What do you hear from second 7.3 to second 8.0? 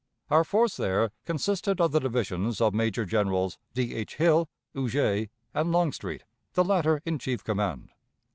command.